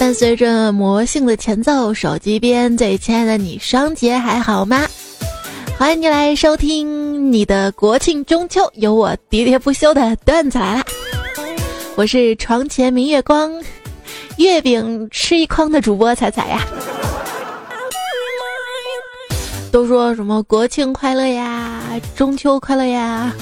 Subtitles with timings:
[0.00, 4.88] 伴随着魔性的前奏，手机边最亲爱的你，双节还好吗？
[5.78, 10.82] 欢迎你来收听你的国庆中秋，有我喋喋不休的段子来啦！
[11.96, 13.52] 我是床前明月光，
[14.38, 16.66] 月饼吃一筐的主播彩彩呀。
[19.70, 21.82] 都说什么国庆快乐呀，
[22.16, 23.34] 中秋快乐呀，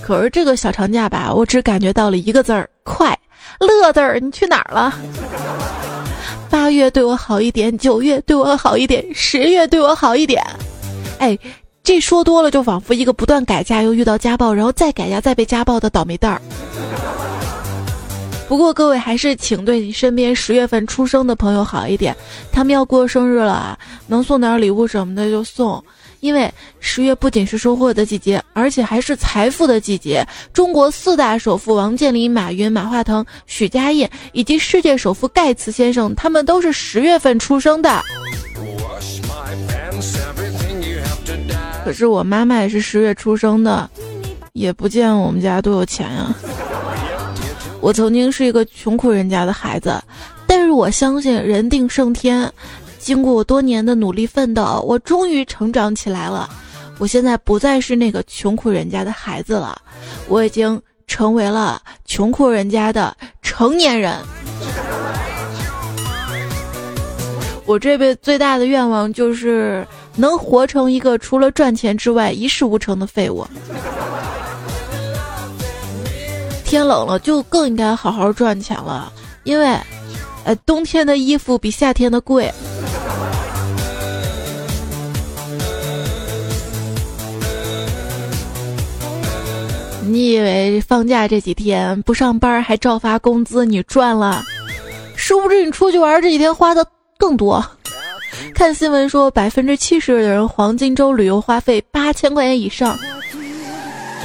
[0.00, 3.13] 可是这个小长假吧，我只感觉到了一个字儿：快
[3.58, 4.18] 乐字儿。
[4.20, 4.94] 你去哪儿了？
[6.50, 10.44] 八月对我好一点，九月对我好一点，十月对我好一点。
[11.18, 11.36] 哎，
[11.82, 16.40] 这说多了就仿佛一个不断改嫁又遇到家暴，然后再改嫁再被家暴的倒霉蛋儿。
[18.46, 22.14] 不过各位还是请对你身边十月份出生的朋友好一点，
[22.52, 25.82] 他们要过生日了啊，能送点礼物什么的就送，
[26.24, 30.26] 因为十月不仅是收获的季节，而且还是财富的季节。
[30.54, 38.00] 中国四大首富王健林、马云、马化腾、许家印以及世界首富盖茨先生，他们都是十月份出生的。
[41.84, 43.90] 可是我妈妈也是十月出生的，
[44.54, 46.34] 也不见我们家多有钱呀。
[47.82, 50.02] 我曾经是一个穷苦人家的孩子，
[50.46, 52.50] 但是我相信人定胜天。
[53.04, 56.48] 经过我多年的努力奋斗，我终于成长起来了。
[56.96, 59.76] 我现在不再是那个穷苦人家的孩子了，
[60.26, 64.16] 我已经成为了穷苦人家的成年人。
[67.66, 69.86] 我这辈子最大的愿望就是
[70.16, 73.46] 能活成一个除了赚钱之外一事无成的废物。
[76.64, 79.78] 天冷了，就更应该好好赚钱了，因为，
[80.44, 82.50] 呃，冬天的衣服比夏天的贵。
[90.06, 94.42] 你以为放假这几天不上班还照发工资，你赚了？
[95.16, 96.86] 殊不知你出去玩这几天花的
[97.16, 97.64] 更多。
[98.54, 102.98] 看新闻说，百分之七十的人黄金周旅游花费八千块钱以上，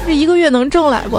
[0.06, 1.16] 这一个月能挣来不？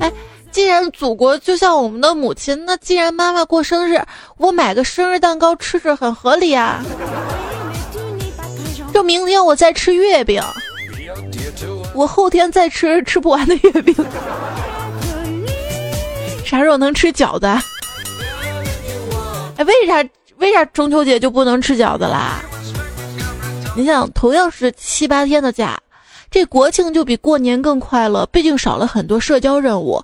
[0.00, 0.12] 哎
[0.50, 4.00] 既然祖国就像我们的母亲，那既然妈妈过生日，
[4.38, 6.82] 我买个生日蛋糕吃吃很合理啊。
[8.92, 10.42] 就明天我再吃月饼，
[11.94, 13.94] 我后天再吃吃不完的月饼。
[16.44, 17.46] 啥时候能吃饺子？
[19.56, 22.40] 哎，为啥为啥中秋节就不能吃饺子啦？
[23.76, 25.78] 你想，同样是七八天的假，
[26.30, 30.02] 这国庆就比过年更快乐，毕竟少了很多社交任务。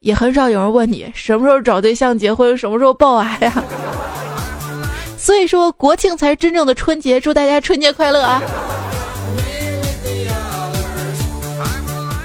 [0.00, 3.64] 也很少有人问你什么时候找对象结婚，什么时候抱娃呀？
[5.18, 8.42] 所以说国庆才是真正的春节，祝大家春节快乐啊！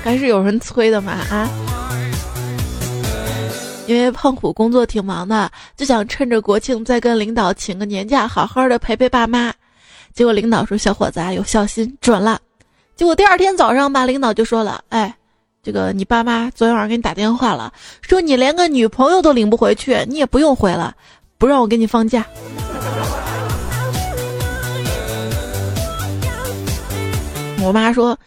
[0.09, 1.47] 还是有人催的嘛啊？
[3.85, 9.53] 因为胖虎工作挺忙的，就想趁着国庆再跟领导请个年假，好好的陪陪爸妈。
[10.11, 12.39] 结果领导说：“小伙子啊，有孝心，准了。”
[12.97, 15.15] 结果第二天早上吧，领导就说了：“哎。”
[15.61, 17.71] 这个你爸妈昨天晚上给你打电话了，
[18.01, 20.95] 说你连个女朋友都领不回去，你也不用回了，
[21.37, 22.25] 不让我给你放假。
[27.61, 28.17] 我妈说，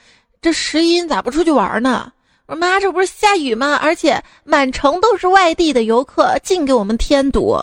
[0.43, 2.13] 这十一咋不出去玩呢？
[2.47, 3.79] 我说妈，这不是下雨吗？
[3.81, 7.57] 而且满城都是外地的游客，净给我们添堵。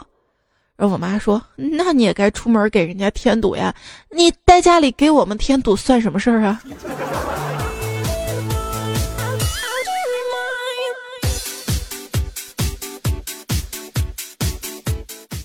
[0.78, 3.76] 然后我妈说，那你也该出门给人家添堵呀，
[4.10, 6.62] 你在家里给我们添堵算什么事儿啊？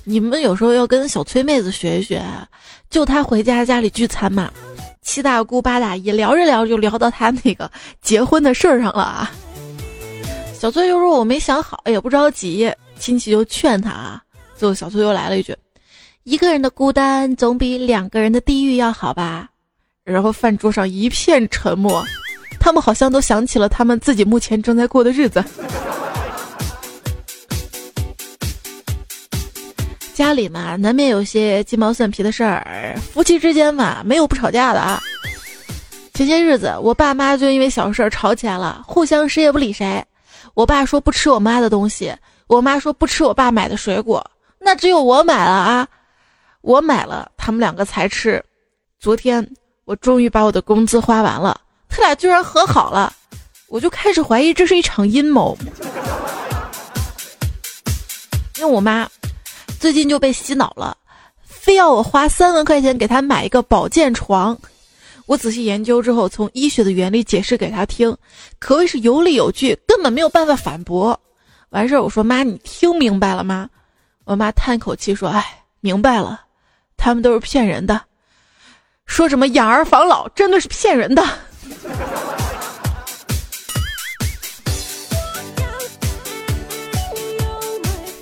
[0.04, 2.22] 你们有时候要跟小崔妹子学一学，
[2.88, 4.52] 就她回家家里聚餐嘛，
[5.04, 7.70] 七大姑八大姨聊着聊着就聊到他那个
[8.02, 9.30] 结婚的事儿上了啊。
[10.58, 12.72] 小崔就说我没想好，也不着急。
[12.98, 14.22] 亲戚就劝他啊，
[14.56, 15.54] 最后小崔又来了一句
[16.24, 19.48] ：“一个人的孤单总比两个人的地狱要好吧？”
[20.04, 22.02] 然后饭桌上一片沉默，
[22.58, 25.44] 他们好像都想起了他们自己目前正在过的日子。
[30.14, 32.96] 家里嘛，难免有些鸡毛蒜皮的事儿。
[33.12, 35.02] 夫妻之间嘛，没有不吵架的啊。
[36.14, 40.02] 前些日子，我爸妈就因为小事儿吵起来了，互相谁也不理谁。
[40.54, 42.14] 我爸说不吃我妈的东西，
[42.46, 44.24] 我妈说不吃我爸买的水果。
[44.60, 45.88] 那只有我买了啊，
[46.60, 48.42] 我买了，他们两个才吃。
[49.00, 49.44] 昨天
[49.84, 53.12] 我终于把我的工资花完了，他俩居然和好了，
[53.66, 55.58] 我就开始怀疑这是一场阴谋。
[58.58, 59.10] 因为我妈。
[59.84, 60.96] 最近就被洗脑了，
[61.42, 64.58] 非要我花三万块钱给他买一个保健床。
[65.26, 68.16] 我仔细研究之后，从医学的原理解释给他听，
[68.58, 71.20] 可谓是有理有据，根本没有办法反驳。
[71.68, 73.68] 完事儿我说妈，你听明白了吗？
[74.24, 76.40] 我妈叹口气说：“哎，明白了，
[76.96, 78.00] 他们都是骗人的，
[79.04, 81.22] 说什么养儿防老，真的是骗人的。”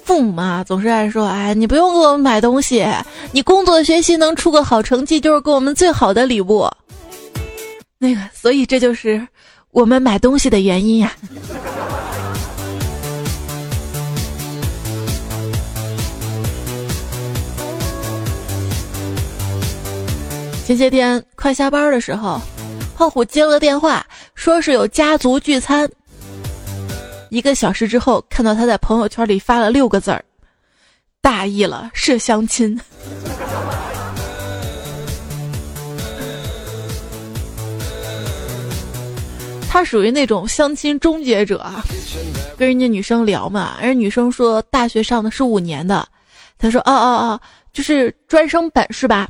[0.05, 2.85] 父母嘛，总是爱说：“哎，你不用给我们买东西，
[3.31, 6.69] 你工作学习能出个好成绩，就是给我们最好的礼物。”
[7.99, 9.27] 那个，所以这就是
[9.71, 11.13] 我们买东西的原因呀。
[20.67, 22.41] 前些天快下班的时候，
[22.97, 24.05] 胖虎接了个电话，
[24.35, 25.89] 说是有家族聚餐。
[27.33, 30.23] 一个小时之后，看到他在朋友圈里发了六个字儿
[31.23, 32.79] ：“大意了，是相亲。
[39.67, 41.73] ”他属于那种相亲终结者，
[42.59, 46.07] 跟人家女生聊嘛，人家女生说大学上的是五年的，
[46.59, 47.41] 他说：“哦哦哦，
[47.73, 49.27] 就是专升本是吧？”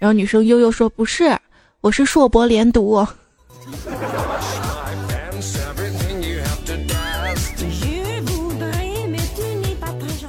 [0.00, 1.38] 然后女生悠悠说：“不是，
[1.82, 3.06] 我是硕博连读。”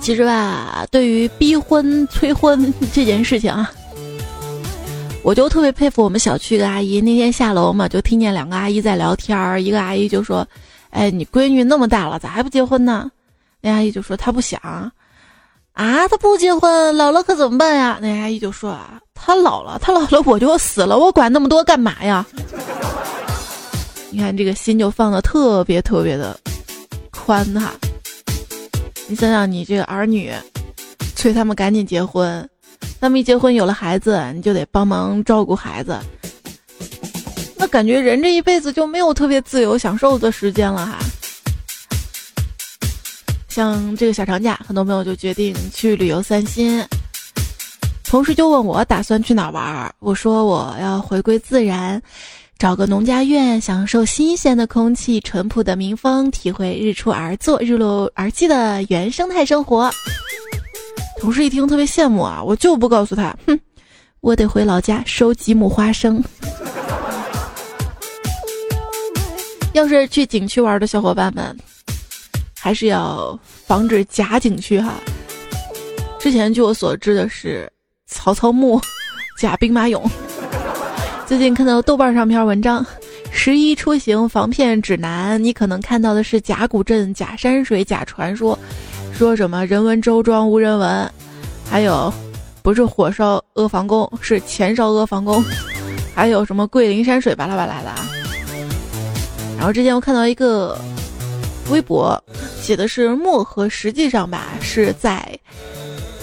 [0.02, 3.72] 其实吧，对于逼婚催婚这件事情啊，
[5.24, 7.00] 我就特别佩服我们小区的阿姨。
[7.00, 10.48] 那天下楼嘛，就听见两个阿姨在聊天儿，一个阿姨就说
[10.90, 13.12] ：“哎，你闺女那么大了，咋还不结婚呢？”
[13.62, 14.60] 那阿姨就说：“她不想。”
[15.74, 18.00] 啊，她不结婚，老了可怎么办呀？
[18.02, 22.26] 那阿姨就说：“啊，她老了，她老了我就死了，我管那么多干嘛呀？”
[24.10, 26.40] 你看这个心就放的特别特别的
[27.12, 27.74] 宽哈。
[29.12, 30.32] 你想想，你这个儿女，
[31.16, 32.48] 催他们赶紧结婚，
[33.02, 35.98] 他们一结婚有了孩子，你就得帮忙照顾孩子，
[37.56, 41.00] 那感觉人这一辈子就没有特别自由享受的时间了哈。
[43.48, 46.86] 像这个小长假，很多朋友就决定去旅游散心，
[48.04, 52.00] 同事就问我打算去哪玩儿，我说我要回归自然。
[52.60, 59.90] 找个农家院，享受新鲜的空气、淳朴的民风，体会日出而作、日落而息的原生态生活。
[61.22, 63.58] 同事一听特别羡慕啊，我就不告诉他，哼，
[64.20, 66.22] 我得回老家收几亩花生。
[69.72, 71.58] 要是去景区玩的小伙伴们，
[72.60, 74.96] 还是要防止假景区哈。
[76.20, 77.72] 之前据我所知的是，
[78.06, 78.82] 曹操墓、
[79.40, 80.04] 假兵马俑。
[81.30, 82.84] 最近看到豆瓣上篇文章，
[83.30, 88.58] 《十一出行防骗指南》，你可能看到的是假古镇、假山水、假传说，
[89.14, 91.08] 说什么人文周庄无人文，
[91.70, 92.12] 还有
[92.64, 95.46] 不是火烧阿房宫，是钱烧阿房宫，
[96.16, 97.92] 还有什么桂林山水巴拉巴拉的。
[99.56, 100.76] 然后之前我看到一个
[101.70, 102.20] 微博，
[102.60, 105.24] 写的是漠河，实际上吧是在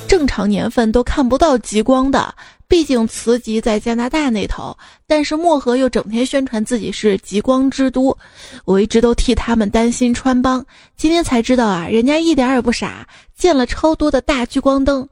[0.08, 2.34] 正常年份都看不到极光的。
[2.68, 4.76] 毕竟磁极在加拿大那头，
[5.06, 8.16] 但是漠河又整天宣传自己是极光之都，
[8.64, 10.64] 我一直都替他们担心穿帮。
[10.96, 15.08] 今天才知道啊，人家一点也不傻，建了超多的大聚光灯，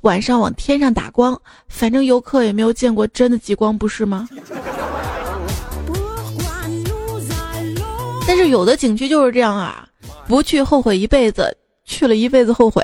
[0.00, 1.38] 晚上往天上打光。
[1.68, 4.26] 反正游客也没有见过真的极光，不是吗？
[8.26, 9.86] 但是有的景区就是这样啊，
[10.26, 12.82] 不去后悔一辈子，去了一辈子后悔。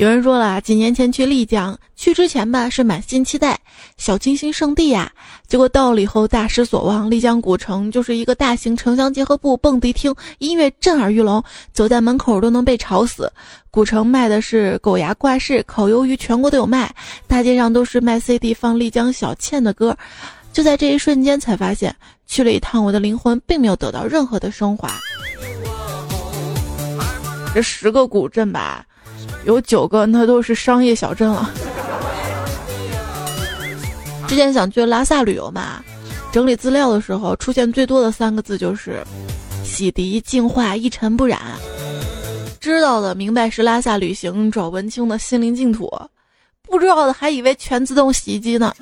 [0.00, 3.60] 有人说了，几年前去丽江，去之前吧是满心期待，
[3.98, 5.12] 小清新圣地呀。
[5.46, 13.30] 结果到了以后大失所望，丽江古城就是一个大型城乡结合部、蹦迪厅，音乐震耳欲聋，走在门口都能被吵死。
[13.70, 16.90] 古城卖的是狗牙挂饰、烤鱿鱼，全国都有卖，
[17.26, 19.94] 大街上都是卖 CD 放丽江小倩的歌。
[20.50, 21.94] 就在这一瞬间，才发现
[22.26, 24.90] 去了一趟，我的灵魂并没有得到任何的升华。
[27.54, 28.86] 这十个古镇吧。
[29.44, 31.50] 有九个，那都是商业小镇了。
[34.26, 35.82] 之前想去拉萨旅游嘛，
[36.30, 39.02] 整理资料的时候出现最多的三个字就是
[39.64, 41.40] “洗涤净化，一尘不染”。
[42.60, 45.90] 知道的明白是拉萨旅行找文青的心灵净土，
[46.68, 48.72] 不知道的还以为全自动洗衣机呢。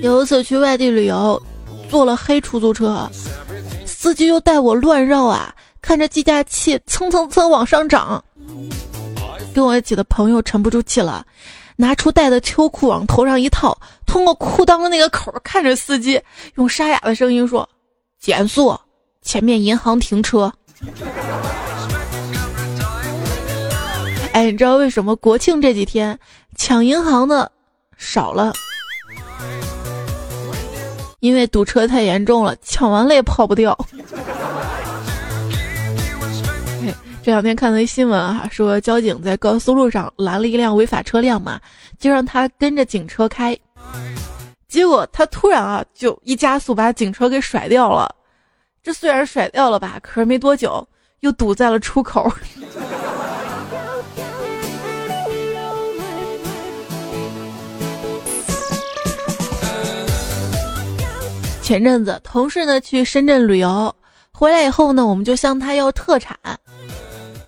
[0.00, 1.42] 有一次去外地旅游，
[1.90, 3.10] 坐了黑出租车。
[4.04, 8.22] 司机又带我乱绕啊，看着计价器蹭蹭蹭往上涨，
[9.54, 11.24] 跟我一起的朋友沉不住气了，
[11.76, 16.20] 拿出带的秋裤往头上一套，通过裤裆的那个口看着司机，
[16.56, 17.66] 用沙哑的声音说
[18.20, 18.78] ：“减速，
[19.22, 20.52] 前面银行停车。”
[24.34, 26.18] 哎，你知道为什么国庆这几天
[26.56, 27.50] 抢银行的
[27.96, 28.52] 少了？
[31.24, 33.74] 因为堵车太严重了，抢完了也跑不掉。
[37.22, 41.58] 这两天看到一新闻啊，说交警在高速路上拦了一辆违法车辆嘛，
[41.98, 43.58] 就让他跟着警车开，
[44.68, 48.14] 结果他突然啊就一加速把警车给甩掉了。
[48.82, 50.86] 这虽然甩掉了吧，可是没多久
[51.20, 52.30] 又堵在了出口。
[61.74, 63.92] 前阵子同事呢去深圳旅游，
[64.30, 66.38] 回来以后呢，我们就向他要特产。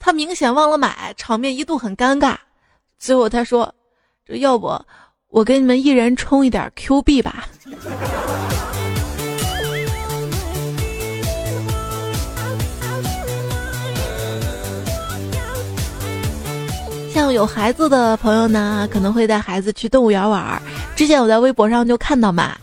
[0.01, 2.35] 他明显忘了买，场面一度很尴尬。
[2.99, 3.73] 最后他说
[4.27, 4.77] ：“这要不
[5.29, 7.47] 我给你们一人充一点 Q 币吧。”
[17.15, 20.61] 像有孩子的朋友呢，可能会带孩子去动物园玩。
[20.97, 22.57] 之前我在微博上就看到嘛，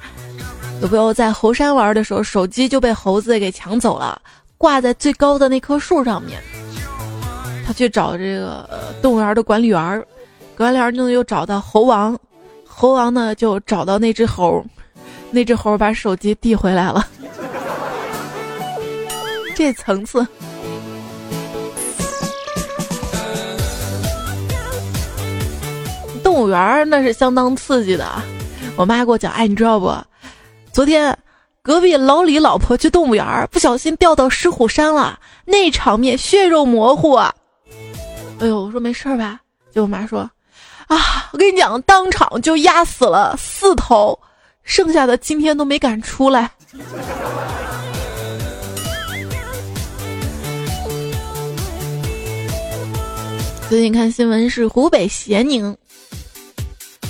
[0.84, 4.22] 有朋友在猴山玩的时候，手机就被猴子给抢走了，
[4.58, 6.44] 挂在最高的那棵树上面。
[7.66, 8.70] 他去找这个
[9.02, 10.06] 动物园的管理员，
[10.58, 12.20] 管理员呢又找到猴王，
[12.68, 14.62] 猴王呢就找到那只猴，
[15.32, 17.08] 那只猴把手机递回来了。
[19.56, 20.28] 这层次，
[26.22, 28.06] 动物园那是相当刺激的。
[28.76, 29.96] 我妈给我讲，哎，你知道不？
[30.74, 31.16] 昨天
[31.62, 37.32] 隔壁老李老婆去动物园，不小心掉到狮虎山了，那场面血肉模糊啊！
[38.40, 39.40] 哎呦，我说没事儿吧？
[39.72, 40.22] 结果我妈说
[40.90, 44.18] ：“啊，我跟你讲，当场就压死了四头，
[44.64, 46.50] 剩下的今天都没敢出来。”
[53.70, 55.76] 最近看新闻是湖北咸宁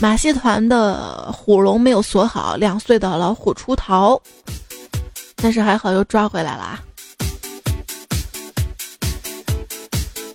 [0.04, 4.22] 马戏团的虎笼没有锁好，两岁的老虎出逃，
[5.38, 6.78] 但是还好又抓回来了。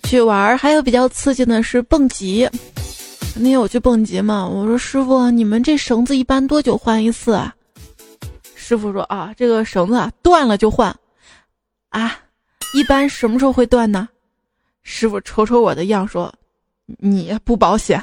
[0.05, 2.49] 去玩儿还有比较刺激的是蹦极。
[3.37, 7.55] 那天我去蹦极嘛，我说师傅，你们这绳子一般多久换一次啊？
[8.55, 10.89] 师傅说啊，这个绳子啊断了就换。
[11.91, 12.17] 啊，
[12.73, 14.09] 一般什么时候会断呢？
[14.83, 16.33] 师傅瞅瞅我的样说，
[16.87, 18.03] 你不保险。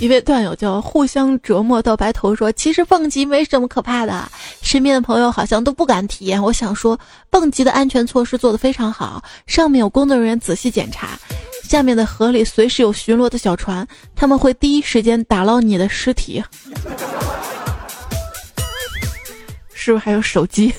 [0.00, 4.30] 一位段友叫互相折磨到白头说：“其实蹦极没什么可怕的，
[4.62, 6.40] 身边的朋友好像都不敢体验。
[6.40, 6.96] 我想说，
[7.30, 11.18] 蹦极的安全措施做得非常好，上面有工作人员仔细检查，
[11.64, 16.40] 下面的河里随时有巡逻的小船，他们会第一时间打捞你的尸体。
[19.74, 20.72] 是不是还有手机？”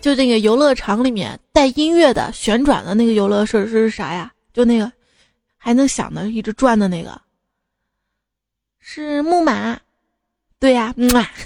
[0.00, 4.32] 就那个游乐场里面带音乐的旋转的那个游乐设施是啥呀？
[4.54, 4.90] 就那个
[5.56, 7.20] 还能响的一直转的那个，
[8.80, 9.78] 是木马。
[10.58, 11.26] 对呀，木马。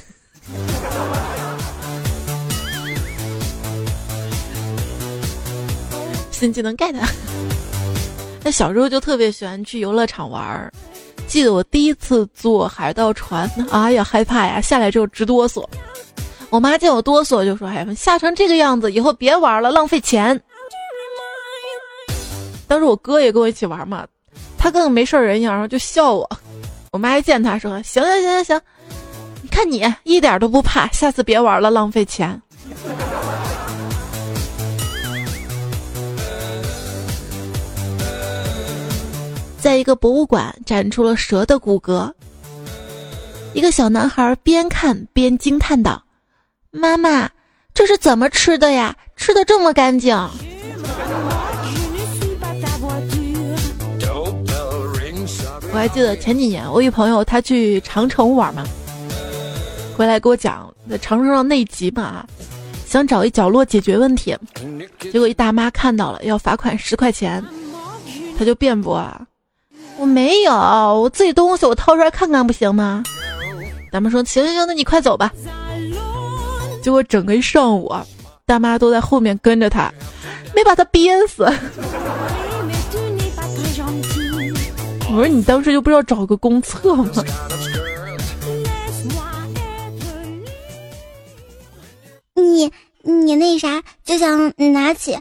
[6.30, 6.94] 新技能 get。
[8.44, 10.72] 那小时候就特别喜欢去游乐场玩儿。
[11.26, 15.64] 记得我第一次坐海盗船，哎呀害怕呀，下来之后直哆嗦。
[16.52, 20.38] 我妈见我哆嗦，就说：“哎，吓成这个样子，以后别玩了，浪费钱。”
[22.68, 24.06] 当时我哥也跟我一起玩嘛，
[24.58, 26.28] 他跟个没事人一样，然后就笑我。
[26.90, 28.60] 我妈一见他说：“行行行行行，
[29.40, 32.38] 你看你一点都不怕，下次别玩了，浪费钱。”
[39.58, 42.12] 在一个博物馆展出了蛇的骨骼，
[43.54, 46.02] 一个小男孩边看边惊叹道。
[46.74, 47.28] 妈妈，
[47.74, 48.96] 这是怎么吃的呀？
[49.14, 50.16] 吃的这么干净。
[55.70, 58.64] 我还记得前几年，我一朋友他去长城玩嘛，
[59.94, 62.24] 回来给我讲在长城上内急嘛，
[62.86, 64.34] 想找一角落解决问题，
[64.98, 67.44] 结果一大妈看到了要罚款十块钱，
[68.38, 69.20] 他就辩驳啊，
[69.98, 73.02] 我没有，我自己东西我掏出来看看不行吗？
[73.90, 75.30] 大妈说行行行，那你快走吧。
[76.82, 77.90] 结果整个一上午，
[78.44, 79.92] 大妈都在后面跟着他，
[80.54, 81.44] 没把他憋死。
[85.08, 87.08] 我说你当时就不知道找个公厕吗？
[92.34, 92.70] 你
[93.02, 95.16] 你那啥，就想拿起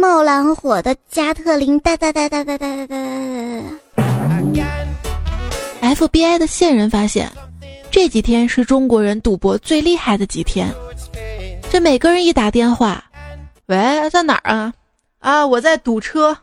[0.00, 2.96] 冒蓝火的加特林，哒哒哒哒哒哒哒哒。
[5.82, 7.30] FBI 的线人发现。
[7.90, 10.68] 这几天是中国人赌博最厉害的几天。
[11.74, 13.02] 这每个人一打电话，
[13.66, 14.72] 喂，在哪儿啊？
[15.18, 16.38] 啊，我在堵车。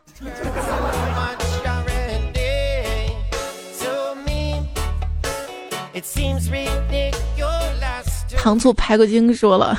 [8.36, 9.74] 糖醋排骨精说了，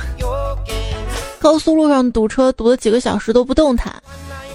[1.38, 3.94] 高速路上堵车堵了几个小时都不动弹。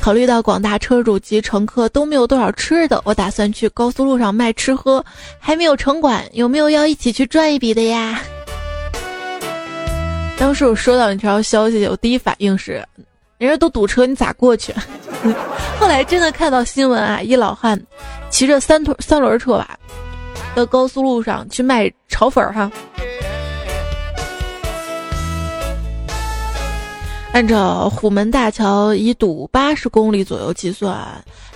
[0.02, 5.06] 考虑到广大车主及乘客都没有多少吃的，我打算去高速路上卖吃喝，
[5.40, 8.22] 还没有城管，有没有要一起去赚一笔的呀？
[10.40, 12.82] 当时我收到这条消息，我第一反应是，
[13.38, 14.74] 人家都堵车，你咋过去？
[15.78, 17.80] 后来真的看到新闻啊，一老汉
[18.30, 19.78] 骑着三轮三轮车吧，
[20.56, 22.72] 到高速路上去卖炒粉儿哈。
[27.34, 30.98] 按照虎门大桥一堵八十公里左右计算，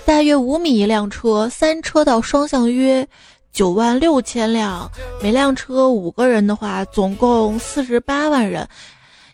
[0.05, 3.07] 大约五米一辆车，三车道双向约
[3.53, 4.89] 九万六千辆，
[5.21, 8.67] 每辆车五个人的话，总共四十八万人。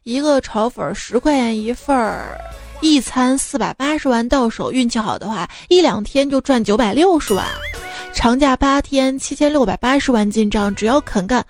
[0.03, 2.38] 一个炒粉十块钱一份儿，
[2.81, 7.45] 一餐四百八十万到手，运气好的话，一两天就赚九百六十万。
[8.13, 11.45] 长假八天，七千六百八十万进账，只要肯干。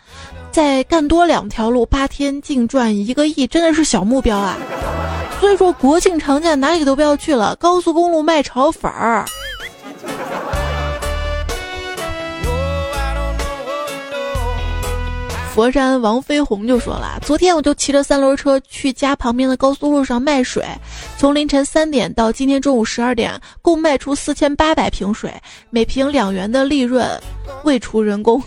[0.51, 4.57] 再干多两条路，八天净赚一个亿，真的是小目标啊！
[5.39, 9.25] 所以说国庆长假哪里都不要去了，高速公路卖炒粉儿。
[15.60, 20.66] 佛山王飞鸿就说了，昨天我就骑着三轮车去家旁边的高速路上卖水，
[21.18, 25.30] 从凌晨三点到今天中午十二点，共卖出四千八百瓶水，
[25.70, 27.06] 每瓶两元的利润，
[27.66, 28.42] 未除人工。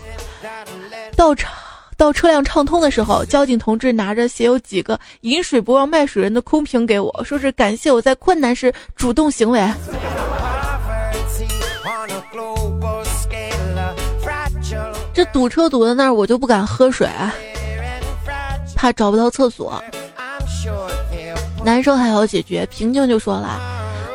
[1.15, 1.51] 到场。
[1.95, 9.61] 到车辆畅通的时候，交警同志拿着写有几个“饮水不忘卖水人”的空瓶给我，说是感谢我在困难时主动行为。
[15.13, 17.07] 这堵车堵在那儿，我就不敢喝水，
[18.75, 19.81] 怕找不到厕所。
[21.63, 23.61] 男生还好解决，平静就说了：“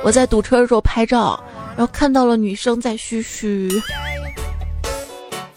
[0.04, 1.40] 我在堵车的时候拍照，
[1.76, 3.70] 然后看到了女生在嘘嘘。”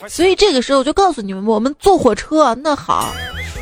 [0.08, 3.12] 所以这个时候就告诉你们，我们坐火车那好。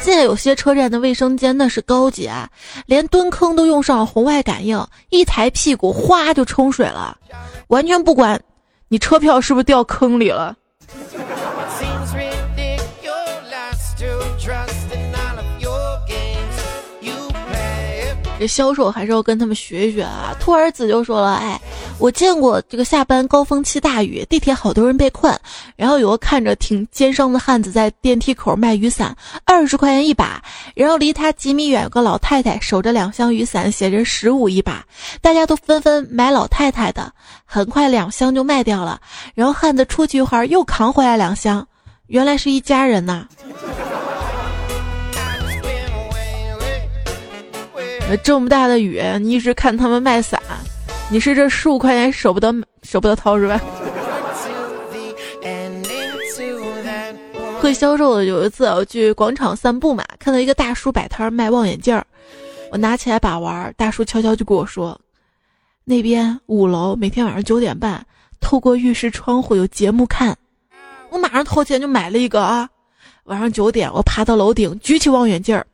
[0.02, 2.50] 现在有些车站的卫生间那是高级啊，
[2.86, 7.18] 连蹲坑都用上了红外感应，一抬屁股哗就冲水了，
[7.68, 8.39] 完全不管
[8.88, 10.56] 你车票是不是掉坑里了。
[18.39, 20.34] 这销售还是要跟他们学一学啊！
[20.39, 21.60] 兔儿子就说了：“哎，
[21.97, 25.38] 我见过这个下班高峰期大雨，地铁好多人被困，
[25.75, 30.41] 然后有个看着挺奸商的汉子在电梯口卖雨伞，二十块钱一把。
[30.73, 34.86] 然后离他几米远有个老太太守着两箱雨伞，写着十五一把，
[35.21, 37.12] 大家都纷纷买老太太的。
[37.43, 39.02] 很快两箱就卖掉了。
[39.36, 41.67] 然后汉子出去一会儿又扛回来两箱，
[42.08, 43.28] 原来是一家人呐。”
[48.17, 50.41] 这么大的雨，你一直看他们卖伞，
[51.10, 53.60] 你是这十五块钱舍不得舍不得掏是吧？
[57.60, 62.06] 会销售的有一次我去广场散步嘛，看到一个大叔摆摊卖望远镜儿，
[62.72, 65.00] 我拿起来把玩，大叔悄悄就跟我说，
[65.84, 68.06] 那边五楼每天晚上九点半，
[68.39, 70.38] 透过浴室窗户有节目看，
[71.10, 72.69] 我马上掏钱就买了一个啊，
[73.26, 75.67] 晚上九点我爬到楼顶举起望远镜儿。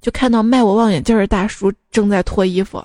[0.00, 2.84] 就看到卖我望远镜的大叔正在脱衣服，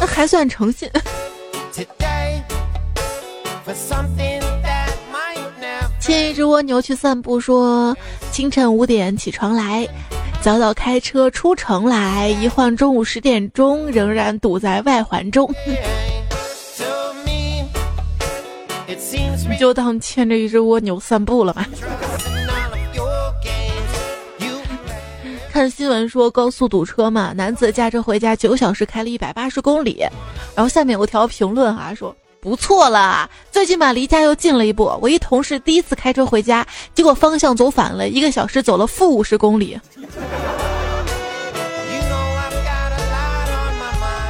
[0.00, 0.88] 那还算诚信。
[6.00, 7.96] 牵一只蜗牛去散步，说
[8.32, 9.86] 清晨五点起床来，
[10.40, 15.48] 早早开车出城来，一晃中午十点钟，仍然堵在外环中。
[19.48, 21.66] 你就当牵着一只蜗牛散步了吧。
[25.52, 30.06] 看新闻说高速堵车嘛，男子驾车回家九小时开了一百八十公里，
[30.54, 34.96] 然后下面有条评论啊说不错了，最起码离家又近了一步。
[35.02, 39.78] 我一同事第一次开车回家，结果方向走反了，一个小时走了负五十公里。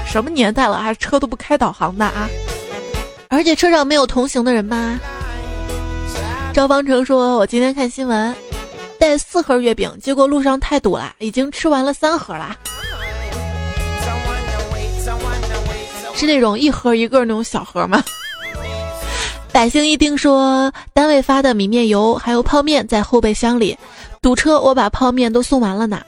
[0.06, 2.28] 什么年代了，还车都不开导航的啊？
[3.32, 4.98] 而且车上没有同行的人吗？
[6.52, 8.34] 赵方成说：“我今天看新闻。”
[8.98, 12.56] 带四盒月饼，结果路上太堵了，已经吃完了三盒了。
[16.12, 18.02] 是那种一盒一个那种小盒吗？
[19.52, 23.78] 百姓一听说单位发的米面油还有泡面在后备箱里，
[24.20, 26.00] 堵车我把泡面都送完了呢。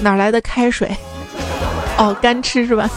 [0.00, 0.90] 哪来的开水？
[1.98, 2.90] 哦，干吃是吧？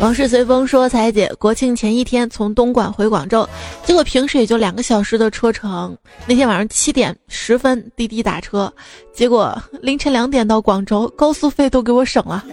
[0.00, 3.46] 往事随风说：“彩姐，国庆前一天从东莞回广州，
[3.84, 5.96] 结果平时也就两个小时的车程。
[6.24, 8.72] 那天晚上七点十分滴滴打车，
[9.12, 12.44] 结果凌晨两点到广州，高速费都给我省了。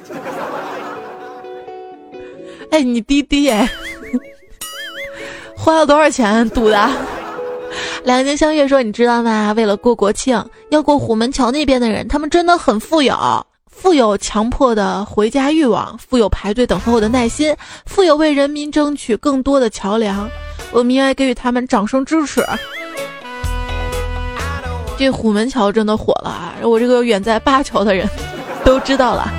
[2.71, 3.69] 哎，你滴滴哎，
[5.55, 6.89] 花了多少钱堵的？
[8.03, 9.53] 两情相悦说：你知道吗？
[9.55, 13.15] 为了过国庆，要过虎门桥那边的人，他们真的很富有。”
[13.77, 20.27] 富有强迫的回家欲望，富有排队等候的耐心，富有为人民争取更多的桥梁。
[20.71, 22.43] 我们应该给予他们掌声支持。
[24.97, 26.55] 这虎门桥真的火了啊！
[26.63, 28.09] 我这个远在灞桥的人
[28.63, 29.29] 都知道了。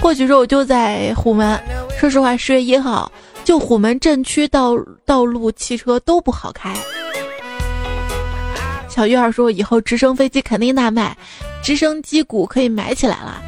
[0.00, 1.60] 或许说我就在虎门，
[1.98, 3.10] 说实话，十月一号
[3.44, 6.74] 就虎门镇区道道路汽车都不好开。
[8.88, 11.16] 小月儿说：“以后直升飞机肯定大卖，
[11.62, 13.42] 直升机股可以买起来了。”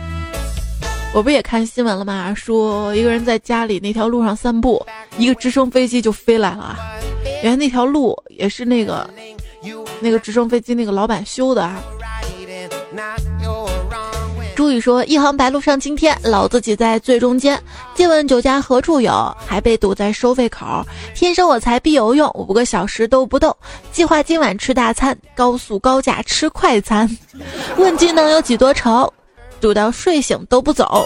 [1.15, 2.35] 我不也看新闻了吗？
[2.35, 4.83] 说一个人在家里那条路上散步，
[5.19, 6.79] 一个直升飞机就飞来了。
[7.43, 9.09] 原来那条路也是那个
[10.01, 11.83] 那个直升飞机那个老板修的啊。
[14.55, 17.61] 朱宇说：“一行白鹭上青天，老子挤在最中间。
[17.95, 19.35] 借问酒家何处有？
[19.47, 20.87] 还被堵在收费口。
[21.15, 23.57] 天生我材必有用，五个小时都不动。
[23.93, 27.09] 计划今晚吃大餐，高速高价吃快餐。
[27.77, 29.11] 问君能有几多愁？
[29.61, 31.05] 堵到睡醒都不走。”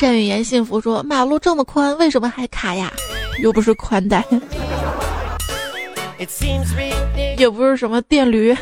[0.00, 2.92] 单语言幸福说：“马路这么宽，为什么还卡呀？
[3.42, 4.24] 又不是宽带。”
[7.36, 8.56] 也不是什么电驴，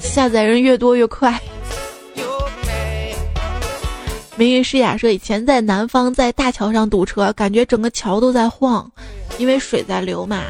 [0.00, 1.40] 下载人越多越快。
[4.36, 8.88] 明日诗雅说，以前在南方，在大桥上堵车，感觉整个桥都在晃，
[9.38, 10.42] 因为水在流嘛。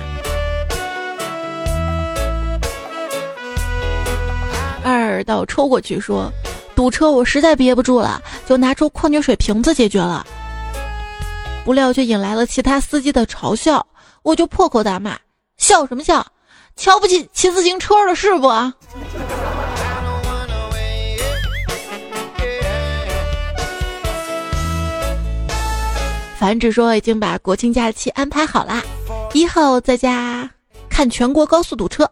[4.85, 6.31] 二道抽过去说，
[6.75, 10.27] 堵车我实在憋不住了，就拿出矿泉水瓶子解决了，
[11.65, 13.87] 不料却引来了其他司机的嘲笑，
[14.23, 15.17] 我就破口大骂。
[15.59, 16.25] 笑什么笑？
[16.77, 18.49] 瞧不起骑自行车的是不？
[26.39, 28.81] 繁殖说已经把国庆假期安排好啦，
[29.35, 30.49] 一号在家
[30.89, 32.09] 看全国高速堵车，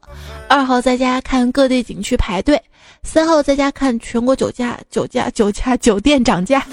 [0.48, 2.60] 二号在家看各地景区排队，
[3.04, 6.66] 三号在家看全国酒驾、酒驾、酒驾、酒店涨价，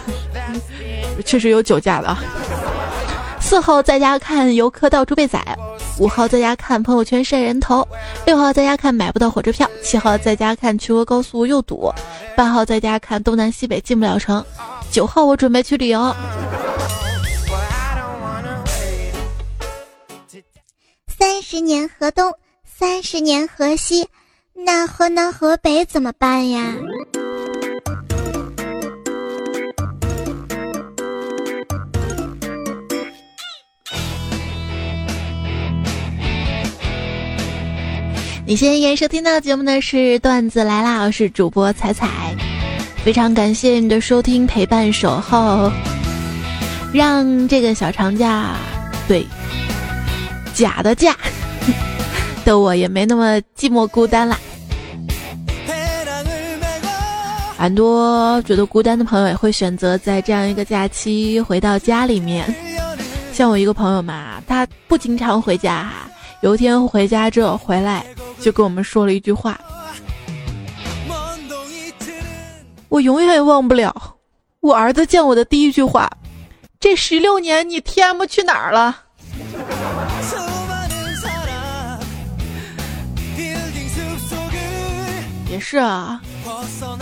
[1.24, 2.14] 确实有酒驾的。
[3.50, 5.44] 四号在家看游客到处被宰，
[5.98, 7.84] 五号在家看朋友圈晒人头，
[8.24, 11.92] 六号在家看买不到火车票，七号在家看全国高速又堵，
[12.36, 14.44] 八号在家看东南西北进不了城，
[14.92, 16.14] 九号我准备去旅游。
[21.08, 22.32] 三十年河东，
[22.64, 24.08] 三十年河西，
[24.54, 26.76] 那河南河北怎么办呀？
[38.50, 42.34] 你现在收听到节目的是段子来啦，我是主播彩彩，
[43.04, 45.70] 非常感谢你的收听陪伴守候，
[46.92, 48.56] 让这个小长假，
[49.06, 49.24] 对，
[50.52, 51.16] 假的假
[52.44, 54.36] 的我也没那么寂寞孤单啦。
[57.56, 62.52] 很多觉得孤单的朋友也会选择在这样一个假期回到家里面，
[63.32, 66.10] 像我一个朋友嘛，他不经常回家哈，
[66.40, 68.04] 有一天回家之后回来。
[68.40, 69.60] 就跟我们说了一句话，
[72.88, 73.94] 我永远也忘不了
[74.60, 76.10] 我儿子见我的第一句话
[76.80, 79.02] ：“这十六年你 TM 去哪儿了？”
[85.50, 86.22] 也是啊，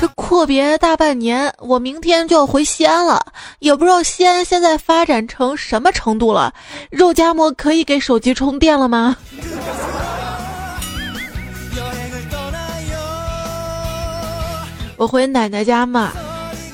[0.00, 3.20] 这阔别大半年，我明天就要回西安了，
[3.58, 6.52] 也不知道西安现在发展成什么程度了。
[6.90, 9.16] 肉夹馍可以给手机充电了吗？
[14.96, 16.11] 我回奶奶家嘛，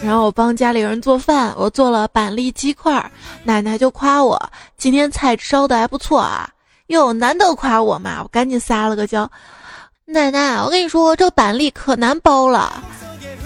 [0.02, 3.10] 然后我帮家里人做饭，我做了板栗鸡块，
[3.42, 6.48] 奶奶就夸我今天菜烧的还不错啊，
[6.86, 9.30] 哟，难得夸我嘛，我赶紧撒了个娇，
[10.06, 12.84] 奶奶，我跟你说这板栗可难剥了，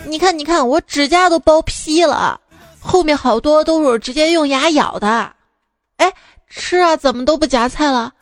[0.07, 2.41] 你看你看我指甲都剥劈了，
[2.81, 5.33] 后面好多都是直接用牙咬的，
[5.99, 6.13] 哎，
[6.51, 8.13] 吃啊，怎么都不夹菜了？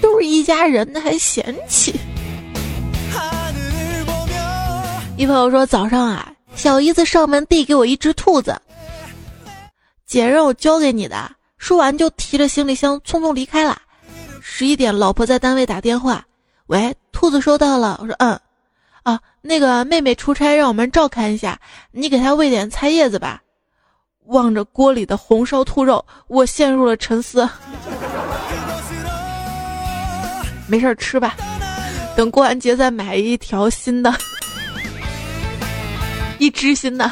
[0.00, 1.98] 都是一家人，还嫌弃。
[5.16, 8.56] 一朋友说早上啊，小姨子上门递给我一只兔子，
[10.08, 13.78] 姐让我交给你的，说完就提着行李箱匆匆离开了。
[14.40, 16.24] 十一点，老婆在单位打电话
[16.68, 18.40] ：“喂，兔子收到了。”我说：“嗯。”
[19.04, 21.60] 啊，那个妹妹出差，让我们照看一下，
[21.92, 23.42] 你给她喂点菜叶子吧。
[24.28, 27.46] 望着锅里的红烧兔肉，我陷入了沉思。
[30.66, 31.36] 没事儿吃吧，
[32.16, 34.14] 等过完节再买一条新的，
[36.38, 37.10] 一只新的。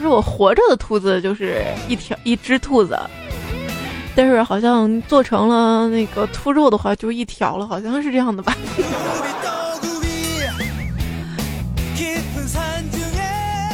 [0.00, 2.98] 是我活着的兔子就是一条一只兔子，
[4.14, 8.56] 但是好像做成了那个兔肉的话就一条了，好像是这样的吧。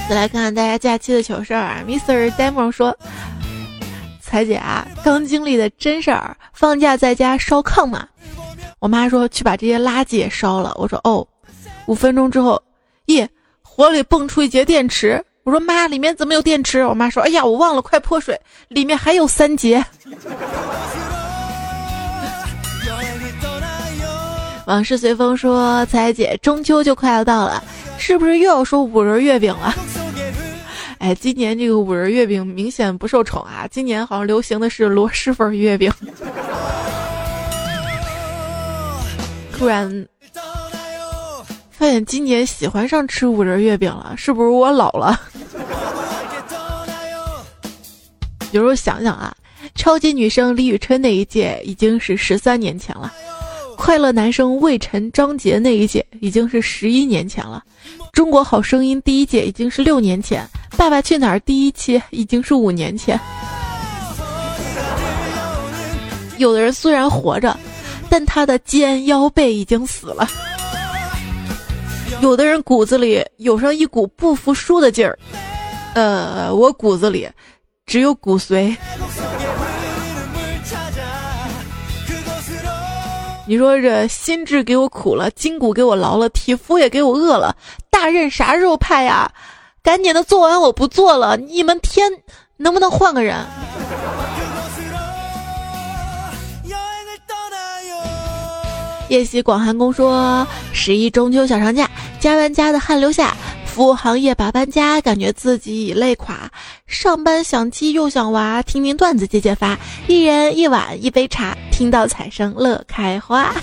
[0.06, 2.30] 再来看看大家假期的糗事儿啊，Mr.
[2.32, 2.94] Demo 说
[4.20, 8.06] ：“彩姐啊，刚经历的真事儿，放假在家烧炕嘛。
[8.80, 11.26] 我妈说去把这些垃圾也烧了，我说哦。
[11.86, 12.62] 五分钟之后，
[13.06, 13.26] 耶，
[13.62, 16.86] 火里蹦出一节电池。”我说妈，里面怎么有电池？
[16.86, 19.84] 我妈说：“哎呀，我忘了，快泼水，里面还有三节。”
[24.66, 27.62] 往事随风说：“彩姐，中秋就快要到了，
[27.98, 29.74] 是不是又要说五仁月饼了？”
[30.98, 33.68] 哎，今年这个五仁月饼明显不受宠啊！
[33.70, 35.92] 今年好像流行的是螺蛳粉月饼。
[39.52, 40.08] 突然。
[41.84, 45.20] 发现今年喜欢上吃五仁月饼了，是不是我老了？
[48.52, 49.34] 有时候想想啊，
[49.74, 53.12] 超级女生李宇春那一届已经是十三年前了，
[53.76, 57.62] 快乐男生魏晨、张杰那一届已经是十一年前了，
[58.14, 63.20] 中国好声音第一届已经是六年前，爸爸去哪儿第一期已经是五年前。
[66.38, 67.54] 有的人虽然活着，
[68.08, 70.26] 但他的肩腰背已经死了。
[72.24, 75.18] 有的人骨子里有上一股不服输的劲儿，
[75.94, 77.28] 呃，我骨子里
[77.84, 78.74] 只有骨髓。
[83.46, 87.54] 你说这心智给我苦了，筋骨给我劳了，体肤也给我饿了，
[87.90, 89.30] 大任啥时候派呀？
[89.82, 91.36] 赶紧的做完，我不做了。
[91.36, 92.10] 你们天
[92.56, 93.36] 能不能换个人？
[99.08, 101.88] 夜袭广寒宫说十一中秋小长假。
[102.18, 103.36] 加完家的汗流下，
[103.66, 106.50] 服务行业把搬家，感觉自己已累垮。
[106.86, 109.78] 上班想妻又想娃，听听段子解解乏。
[110.06, 113.54] 一人一碗一杯茶，听到彩声乐开花。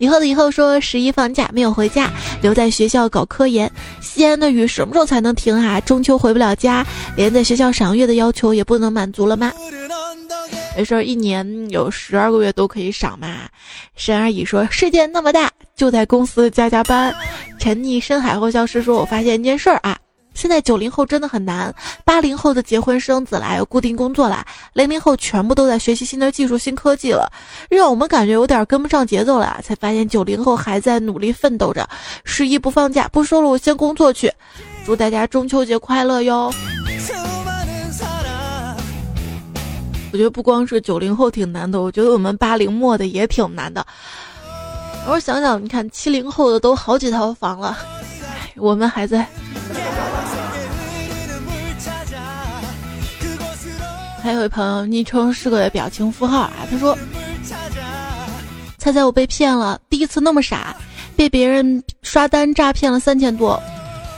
[0.00, 2.10] 以后的以后说十一放假没有回家，
[2.40, 3.70] 留在学校搞科研。
[4.00, 5.80] 西安的雨什么时候才能停啊？
[5.82, 6.84] 中秋回不了家，
[7.14, 9.52] 连在学校赏月的要求也不能满足了吗？
[10.74, 13.48] 没事儿，一年有十二个月都可以赏嘛。
[13.94, 17.14] 沈阿姨说：“世界那么大，就在公司加加班。”
[17.60, 19.98] 沉溺深海后消失说：“我发现一件事儿啊，
[20.34, 21.72] 现在九零后真的很难。
[22.04, 27.30] 八零后的结婚生子啦，有固定工作啦，零零后全部都在学习新的技术、新科技了，
[27.68, 29.60] 让我们感觉有点跟不上节奏了。
[29.62, 31.86] 才发现九零后还在努力奋斗着。
[32.24, 34.32] 十一不放假，不说了，我先工作去。
[34.84, 36.50] 祝大家中秋节快乐哟！”
[40.12, 43.84] 我觉得不光是九零后挺难的，我觉得我们八零末的也挺难的。
[45.08, 47.76] 我想想，你看七零后的都好几套房了，
[48.56, 49.26] 我们还在。
[54.22, 56.96] 还有一朋友昵称是个表情符号啊，他说
[58.78, 60.76] ：“猜猜我被骗了，第一次那么傻，
[61.16, 63.60] 被别人刷单诈骗了三千多。”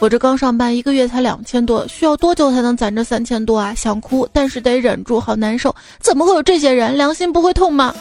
[0.05, 3.73] 我这刚上班一个月才两千多，需要多久才能攒这三千多啊？
[3.75, 5.75] 想哭，但是得忍住，好难受。
[5.99, 6.95] 怎么会有这些人？
[6.95, 7.95] 良心不会痛吗？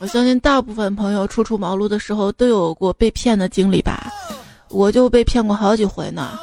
[0.00, 4.12] 我相信大部分朋友初出茅庐的时候都有过被骗的经历吧？
[4.68, 6.36] 我就被骗过好几回呢。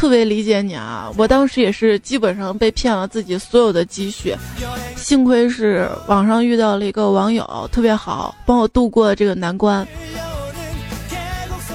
[0.00, 1.12] 特别理解你啊！
[1.18, 4.34] 我当时也是基本上被骗了自己所有的积蓄，
[4.96, 9.86] 幸亏是网上遇到了一个网友特别好，帮我度过了这个难关。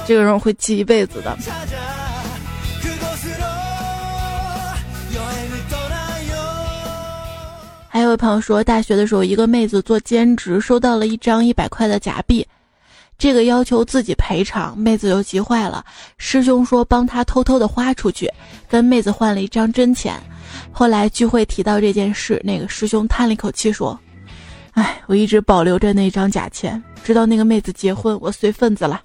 [0.08, 1.38] 这个人我会记一辈子的。
[7.88, 12.48] 还有位朋友说，大学的时候一个妹子做兼职，收到了一张一百块的假币。
[13.18, 15.84] 这个要求自己赔偿，妹子又急坏了，
[16.18, 18.32] 师兄说帮他偷偷的花出去，
[18.70, 20.22] 跟妹子换了一张真钱。
[20.72, 23.98] 后来聚会提到这件事，那个师兄叹了一口气说，
[24.74, 29.02] 哎，我一直保留着那张假钱，直到那个妹子结婚，我随份子了。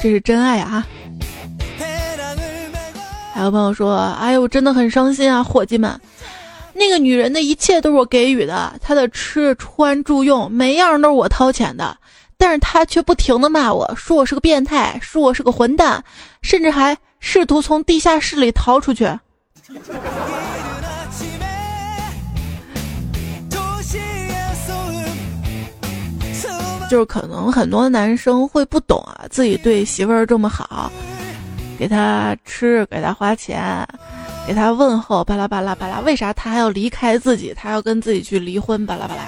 [0.00, 0.86] 这是真爱啊。
[3.32, 6.00] 还有朋友说，哎呦，我真的很伤心啊，伙计们。
[6.78, 11.96] 那个女人的一切都是我给予的，她的吃穿住用每样都是我掏钱的，
[12.36, 16.02] 但是她却不停的骂我说我是个变态，说我是个混蛋，
[16.40, 19.10] 甚至还试图从地下室里逃出去。”
[26.90, 30.90] 就是可能很多男生会不懂啊，自己对媳妇儿这么好，
[31.78, 33.86] 给她吃，给她花钱，
[34.48, 37.52] 给他问候，巴拉巴拉巴拉，为啥他还要离开自己？
[37.54, 38.86] 他要跟自己去离婚？
[38.86, 39.20] 巴拉巴拉。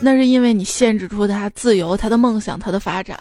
[0.00, 3.16] 那是因为你限制住他自由、他的梦想、他的发展。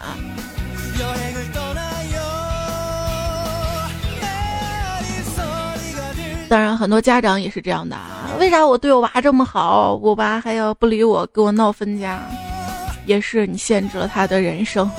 [6.50, 12.20] 当然，很多家长也是这样的啊，为啥我对我娃这么好，我娃还要不理我，跟我闹分家？
[13.06, 14.90] 也是你限制了他的人生。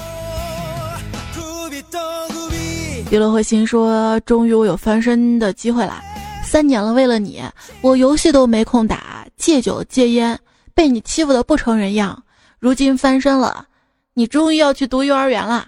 [3.10, 5.98] 娱乐会心说：“终于我有翻身的机会了，
[6.44, 7.42] 三年了，为了你，
[7.80, 10.38] 我游戏都没空打，戒酒戒烟，
[10.74, 12.22] 被你欺负的不成人样。
[12.58, 13.64] 如今翻身了，
[14.12, 15.66] 你终于要去读幼儿园了。”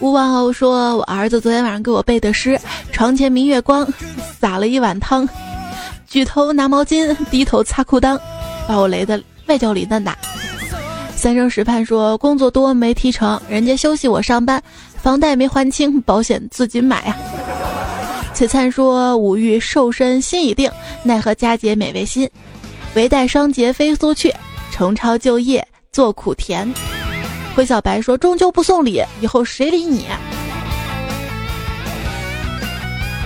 [0.00, 3.86] 吴万欧说：“我儿子昨天晚上给我背的诗，床前明月光。”
[4.40, 5.28] 打了一碗汤，
[6.08, 8.18] 举头拿毛巾，低头擦裤裆，
[8.66, 10.16] 把我雷的外焦里嫩的。
[11.16, 14.62] 三生石畔说工作多没提成，人家休息我上班，
[15.02, 17.16] 房贷没还清，保险自己买呀。
[18.34, 20.70] 璀璨说五欲瘦身心已定，
[21.02, 22.28] 奈何佳节美未新，
[22.94, 24.34] 唯待双节飞速去，
[24.72, 26.68] 重操旧业做苦甜。
[27.54, 30.06] 灰小白说中秋不送礼，以后谁理你？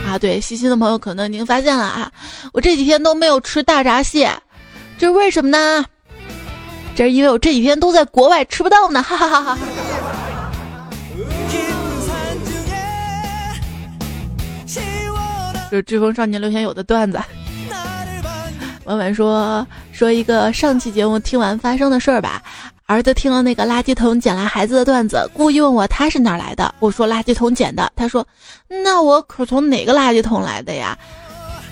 [0.06, 2.12] 啊，对，细心的朋友可能已经发现了啊，
[2.52, 4.30] 我这几天都没有吃大闸蟹，
[4.98, 5.84] 这为什么呢？
[6.98, 9.58] 这是因为我这几天都在国外吃不到呢，哈哈哈哈。
[15.70, 17.20] 这是飓风少年刘贤友的段子。
[18.82, 22.42] 婉婉说说一个上期节目听完发生的事儿吧。
[22.86, 26.74] 儿子听了那个垃圾桶捡来孩子的段子，故意问我他是哪来的。
[26.80, 27.92] 我说垃圾桶捡的。
[27.94, 28.26] 他说，
[28.66, 30.98] 那我可从哪个垃圾桶来的呀？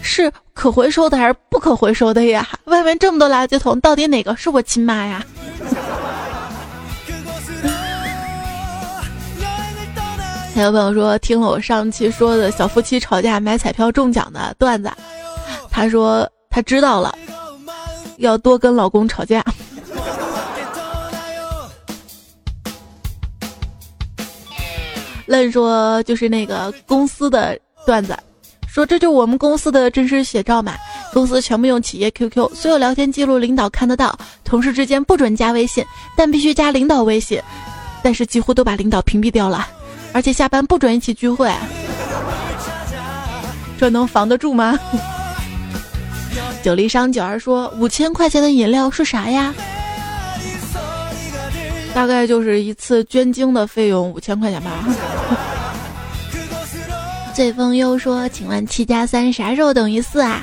[0.07, 2.49] 是可回收的还是不可回收的呀？
[2.65, 5.23] 外面这么多垃圾桶，到底哪个是我亲妈呀？
[10.55, 14.91] 还有朋友说听了我上期说的小夫妻吵架买彩票中奖的段子，
[15.71, 17.15] 他说他知道了，
[18.19, 19.45] 要多跟老公吵架。
[25.27, 28.17] 愣说就是那个公司的段子，
[28.77, 30.75] 说这就是我们公司的真实写照嘛。
[31.11, 35.83] 公司全部用企业 QQ，所有聊天记录领导看得到，同事之间不准加微信，
[36.15, 37.41] 但必须加领导微信。
[38.03, 39.67] 但是几乎都把领导屏蔽掉了，
[40.13, 41.51] 而且下班不准一起聚会。
[43.79, 44.79] 这能防得住吗？
[46.63, 49.55] 九黎商九儿说五千块钱的饮料是啥呀？
[51.95, 54.71] 大概就是一次捐精的费用五千块钱吧。
[57.37, 60.43] 醉风幽说：“请问七加三啥时候等于四啊？”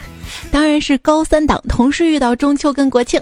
[0.53, 3.19] 当然是高三党同时遇到中秋跟国庆。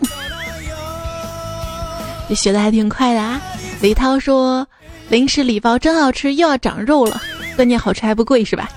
[2.27, 3.41] 这学的还挺快的啊。
[3.79, 4.67] 李涛说
[5.07, 7.21] ：“零食礼包真好吃，又要长肉了，
[7.55, 8.69] 关键好吃还不贵是吧？”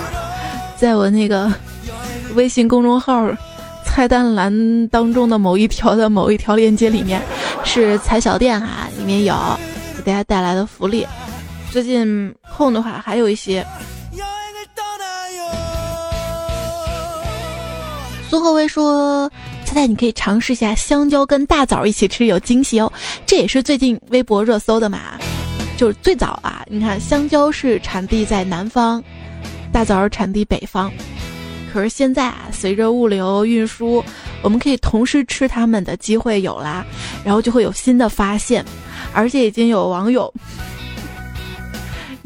[0.78, 1.52] 在我那个
[2.34, 3.28] 微信公众号
[3.84, 7.20] 菜单栏当中的某一条的某一条链接里面。
[7.62, 9.34] 是彩小店哈，里面有
[9.98, 11.06] 给大家带来的福利。
[11.76, 13.62] 最近空的话还有一些。
[18.30, 19.30] 苏厚威说
[19.62, 22.90] ：“猜猜你可以尝试一下香蕉跟大枣一起吃，有惊喜哦。”
[23.26, 25.18] 这也是最近微博热搜的嘛。
[25.76, 29.04] 就是最早啊，你看香蕉是产地在南方，
[29.70, 30.90] 大枣产地北方。
[31.74, 34.02] 可是现在啊，随着物流运输。
[34.40, 36.86] 我们可以同时吃它们的机会有啦，
[37.22, 38.64] 然后就会有新的发现，
[39.12, 40.32] 而且已经有网友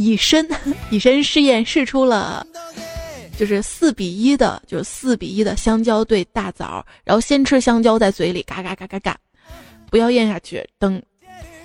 [0.00, 0.48] 以身
[0.88, 2.46] 以身试验试出了，
[3.38, 9.14] 就是四比一的，就是四比一的香蕉对大枣，然后先吃香蕉在嘴里嘎嘎嘎嘎嘎，
[9.90, 11.00] 不要咽下去，等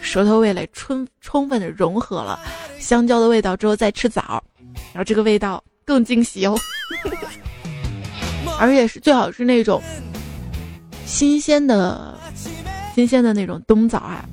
[0.01, 2.37] 舌头味蕾充充分的融合了
[2.77, 4.43] 香蕉的味道之后再吃枣，
[4.91, 6.59] 然后这个味道更惊喜哦，
[8.59, 9.81] 而且是最好是那种。
[11.05, 12.19] 新鲜的，
[12.95, 14.25] 新鲜的那种冬枣啊，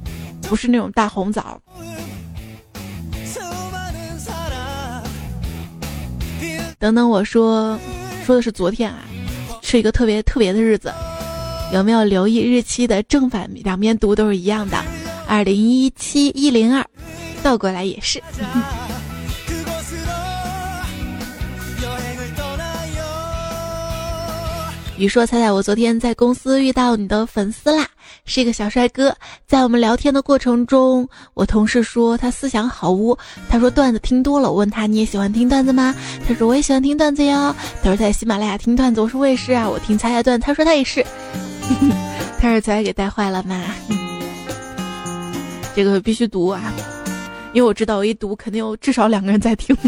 [0.48, 1.60] 不是那种大红枣。
[6.82, 7.78] 等等，我说，
[8.26, 8.98] 说的是昨天啊，
[9.62, 10.92] 是一个特别特别的日子。
[11.72, 14.76] 有没有留意日期的正反两边读都是一样的？
[15.28, 16.84] 二零一七一零二，
[17.40, 18.20] 倒过来也是。
[24.98, 27.86] 雨说：“猜猜我昨天在公司遇到你的粉丝啦，
[28.24, 29.14] 是一个小帅哥。
[29.46, 33.16] 在我们聊天的过程中，我同事说他思想好污。
[33.48, 35.94] 他说段子听多了，我问他你也喜欢听段子吗？
[36.26, 37.54] 他说我也喜欢听段子哟。
[37.82, 40.40] 他说在喜马拉雅听段子，我说我也是啊，我听猜猜段。
[40.40, 41.04] 他说他也是，
[42.40, 43.60] 他是才给带坏了吗？
[45.74, 46.72] 这个必须读啊，
[47.52, 49.76] 因为我知道我一读肯定有至少两个人在听。”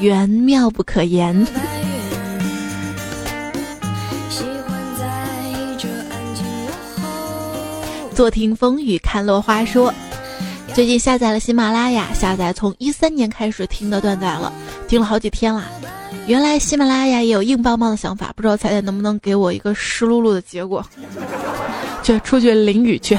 [0.00, 1.46] 缘妙不可言。
[8.14, 9.92] 坐听风雨看落花说，
[10.74, 14.52] 最近下载了喜马拉雅，下载从一三年开始听的段仔了，
[14.86, 15.64] 听了好几天了。
[16.26, 20.84] 原来喜马拉雅也有硬邦邦的想法，不知道彩彩能不能给我一个湿漉漉的结果，
[22.02, 23.18] 去出去淋雨去。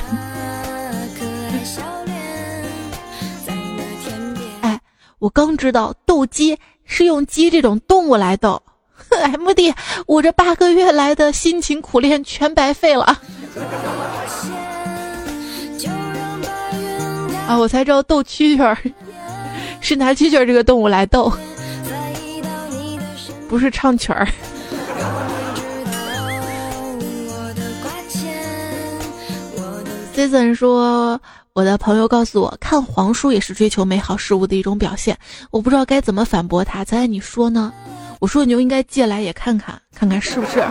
[4.62, 4.80] 哎，
[5.20, 6.58] 我刚知道斗鸡。
[6.86, 8.62] 是用鸡这种动物来斗
[9.10, 9.74] ，M D，
[10.06, 13.18] 我这八个月来的辛勤苦练全白费了
[17.48, 17.58] 啊！
[17.58, 18.78] 我才知道斗蛐蛐儿
[19.82, 21.32] 是拿蛐蛐儿这个动物来逗，
[23.50, 24.28] 不是唱曲儿。
[30.16, 31.20] Season 说。
[31.56, 35.16] 我的朋友告诉我，看黄书也是追求美好事物的一种表现。
[35.52, 37.72] 我不知道该怎么反驳他，猜猜你说呢？
[38.20, 40.64] 我说你就应该借来也看看，看看是不是。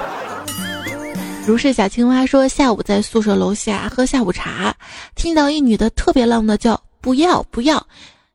[1.45, 4.73] 如是小青蛙说，下午在宿舍楼下喝下午茶，
[5.17, 7.85] 听到一女的特别浪的叫不要不要，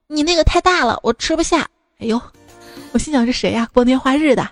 [0.07, 1.65] 你那个太大了，我吃不下。
[1.99, 2.21] 哎呦，
[2.91, 3.67] 我心想是谁呀？
[3.73, 4.47] 光天化日的，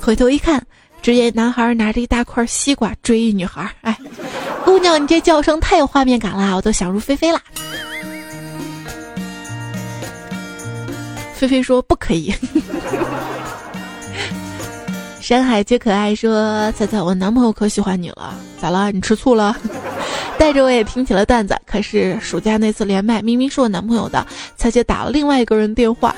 [0.00, 0.64] 回头一看。
[1.00, 3.98] 只见男孩拿着一大块西瓜追一女孩，哎，
[4.64, 7.40] 姑娘，你这叫声太有画面感了，我都想入非非啦。
[11.34, 12.34] 菲菲说不可以。
[15.24, 18.92] 山海皆可爱说：“猜猜我男朋友可喜欢你了，咋了？
[18.92, 19.56] 你吃醋了？”
[20.36, 26.14] 带着我也听起了段子，可是暑假那次连麦明明是我男朋友的，彩姐打了另外一个人电话。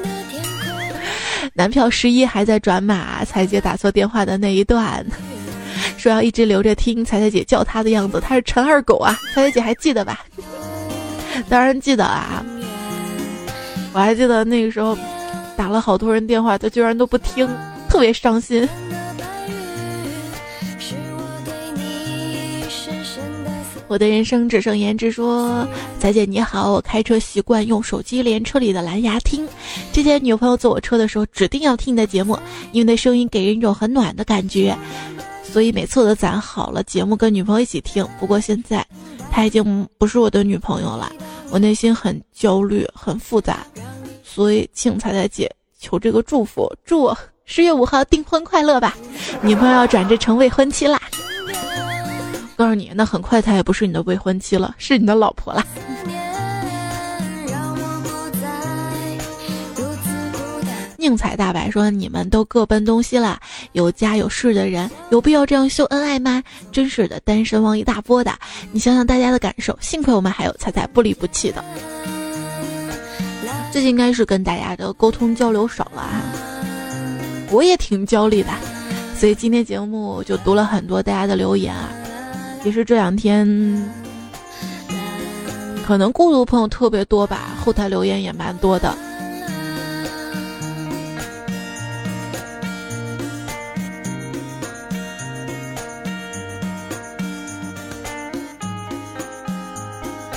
[1.52, 5.04] 男票十一还在转码，彩姐打错电话的那一段，
[5.98, 10.24] 说要一直留着听彩彩姐叫他的样子，他是陈二狗啊，彩彩姐还记得吧？
[11.50, 12.42] 当然记得啊，
[13.92, 14.96] 我还记得那个时候
[15.54, 17.46] 打了好多人电话，他居然都不听，
[17.94, 18.68] 特别伤心。
[23.86, 25.12] 我的人生只剩颜值。
[25.12, 25.64] 说，
[26.00, 29.46] 彩姐你好，我开车习惯用手机连车里的蓝牙听。
[29.92, 32.36] 之前女朋友坐我车的时候，指定要听你的节目，
[32.72, 34.76] 因为那声音给人一种很暖的感觉。
[35.44, 38.04] 所以每次我都攒好了节目跟女朋友一起听。
[38.18, 38.84] 不过现在，
[39.30, 41.12] 她已经不是我的女朋友了，
[41.48, 43.64] 我内心很焦虑，很复杂。
[44.24, 47.16] 所以请彩彩姐求这个祝福，祝我
[47.46, 48.96] 十月五号订婚快乐吧！
[49.42, 50.98] 女朋友要转职成未婚妻啦。
[52.56, 55.64] 告诉你，那很快她也不是你的未婚妻了，是你的老婆了。
[60.96, 63.38] 宁采大白说：“你们都各奔东西了，
[63.72, 66.42] 有家有室的人有必要这样秀恩爱吗？
[66.72, 68.32] 真是的，单身汪一大波的。
[68.72, 71.62] 你想想大家的感受，幸亏我们还有彩彩不离不弃的。
[73.70, 76.22] 最近应该是跟大家的沟通交流少了啊，
[77.54, 78.48] 我也挺焦虑的，
[79.16, 81.88] 所以今天节目就读了很多大家的留言啊。”
[82.64, 83.46] 其实这两天，
[85.86, 88.92] 可能孤独朋友特别多吧，后台留言也蛮多的。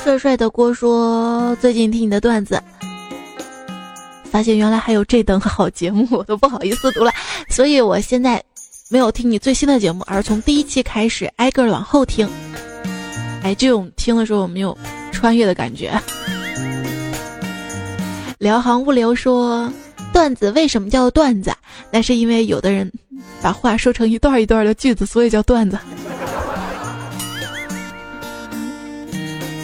[0.03, 2.61] 帅帅的郭说：“最近听你的段子，
[4.32, 7.11] 发现原来还有这等好节目，我都不好意思读了，
[7.49, 8.43] 所以我现在。”
[8.89, 12.25] 没有听你最新的节目，而从第一期开始挨个往后听。
[13.43, 14.78] 哎，这种听的时候没有
[15.11, 15.91] 穿越的感觉。
[18.38, 19.69] 辽航物流说，
[20.13, 21.53] 段子为什么叫段子？
[21.91, 22.89] 那是因为有的人
[23.41, 25.78] 把话说成一段一段的句子，所以叫段子。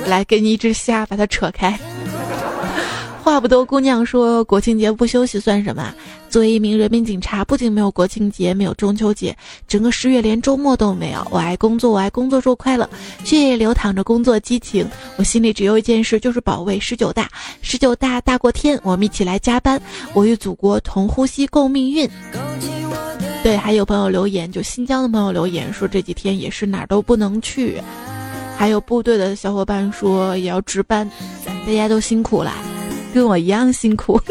[0.06, 1.80] 来，给你一只虾，把它扯开。
[3.24, 5.96] 话不多，姑娘说国庆节不休息算什么？
[6.30, 9.34] 作为一名人民警察，不仅没有国庆节，没有中秋节，
[9.66, 11.26] 整个十月连周末都没有。
[11.32, 12.88] 我爱工作，我爱工作，祝快乐，
[13.24, 14.86] 血液流淌着工作激情。
[15.16, 17.30] 我心里只有一件事，就是保卫十九大，
[17.62, 19.82] 十九大大过天，我们一起来加班。
[20.14, 22.10] 我与祖国同呼吸共命运。
[23.42, 27.82] 对，还有朋友留言，就新疆的朋友留言说这几天也是哪儿都不能去，
[28.58, 31.10] 还有部队的小伙伴说也要值班，
[31.66, 32.52] 大家都辛苦了，
[33.14, 34.20] 跟我一样辛苦。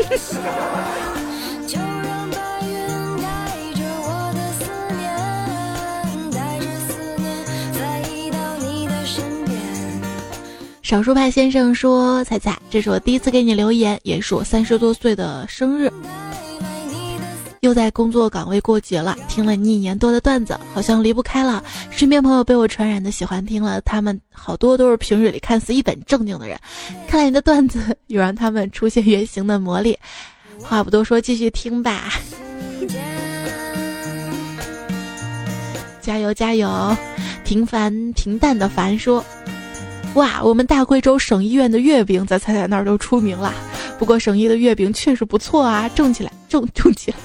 [10.82, 15.90] 少数派先生说：“彩彩，这是我第一次给你留言，也是我三十多岁的生日。
[17.62, 21.62] 又在工作岗位过节了，听了你一年多的段子，好像离不开了。
[21.92, 26.58] 身边朋友被我传染的喜欢听了，他们好多都是平日里看似一本正经的人，
[27.06, 29.96] 看来你的段子有让他们出现原形的魔力。
[30.60, 32.14] 话不多说，继续听吧。
[36.02, 36.96] 加油加油！
[37.44, 39.24] 平凡平淡的凡说。”
[40.14, 43.52] 哇，我们大贵州省医院的月饼在彩彩那儿都出名了。
[43.98, 47.16] 不过省医的月饼确实不错啊，种起来，种 种起来。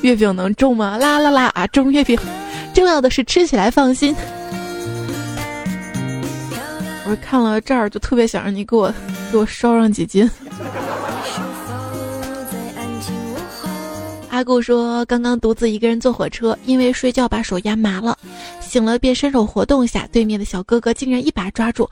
[0.00, 0.96] 月饼能种吗？
[0.96, 2.18] 啦啦啦啊，种月饼，
[2.72, 4.14] 重要的是吃起来放心。
[7.04, 8.92] 我看了这儿就特别想让你给我
[9.30, 10.28] 给我捎上几斤。
[14.42, 18.18] 阿顾说，刚刚独自一个人坐火车，因为睡觉把手压麻了。
[18.60, 21.88] 醒了便伸手活动一下，对面的小哥哥竟然一把抓住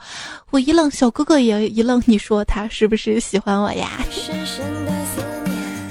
[0.49, 2.03] 我，一愣，小哥哥也一愣。
[2.05, 4.03] 你说他是不是喜欢我呀？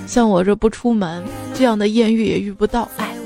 [0.06, 2.86] 像我这不出门，这样的艳遇也遇不到。
[2.98, 3.16] 哎，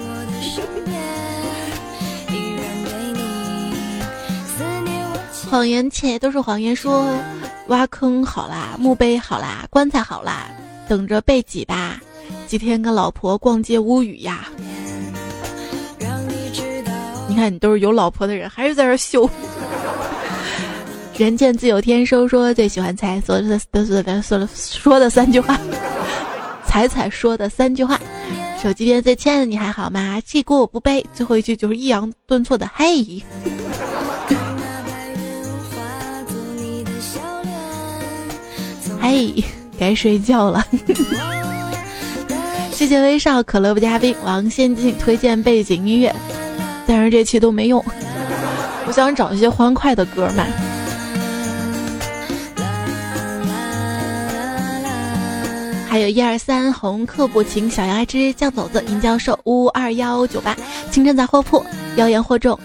[5.50, 6.76] 谎言且都是谎言。
[6.76, 7.04] 说
[7.66, 10.46] 挖坑好啦，墓碑好啦，棺材好啦，
[10.88, 12.00] 等着被挤吧。
[12.54, 14.48] 几天跟老婆逛街无语呀。
[17.26, 19.28] 你看，你都是有老婆的人，还是在这秀。
[21.16, 23.58] 人见自有天收，说最喜欢彩说的
[24.22, 25.58] 说的说的三句话。
[26.64, 28.00] 彩彩说的三句话：
[28.62, 30.22] 手机边最亲爱的你还好吗？
[30.24, 31.04] 这锅我不背。
[31.12, 33.20] 最后一句就是抑扬顿挫的嘿。
[39.02, 39.42] 嘿，
[39.76, 40.64] 该睡觉了。
[42.74, 46.12] 谢谢微少，可乐不加冰，王先进推荐背景音乐。
[46.86, 47.82] 但是这期都没用，
[48.86, 50.44] 我想找一些欢快的歌嘛。
[55.88, 60.56] 还有一二三红客不情小鸭之酱肘子银教授五二幺九八
[60.90, 61.64] 清晨杂货铺
[61.94, 62.58] 妖言惑众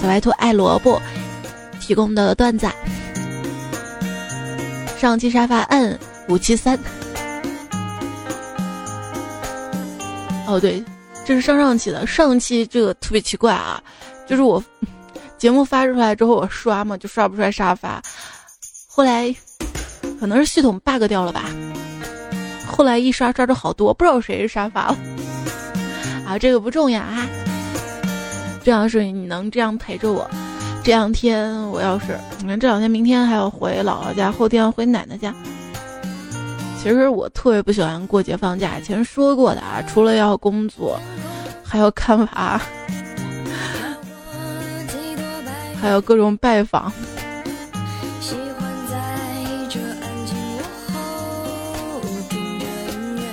[0.00, 1.00] 小白兔爱萝卜
[1.78, 2.66] 提供的段子。
[4.98, 5.98] 上期沙发摁
[6.28, 6.78] 五七三。
[10.50, 10.82] 哦对。
[11.26, 13.80] 这是上上期的，上期这个特别奇怪啊，
[14.26, 14.62] 就是我
[15.36, 18.02] 节目发出来之后，我刷嘛就刷不出来沙发，
[18.88, 19.32] 后来
[20.18, 21.44] 可能是系统 bug 掉了吧，
[22.66, 24.98] 后来一刷刷出好多，不知道谁是沙发了
[26.26, 27.28] 啊，这个不重要啊，
[28.64, 30.28] 重要是你能这样陪着我。
[30.82, 35.32] 这两天我要是你看这两天，明天还要回姥姥家，后天要回奶奶家。
[36.82, 40.98] 其实我特别不喜欢过节放假，以前说过的啊，除了要工作，
[41.62, 42.60] 还要看娃，
[45.78, 46.90] 还有各种拜访。